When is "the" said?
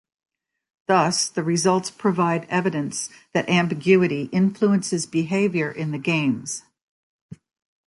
1.29-1.43, 5.91-5.99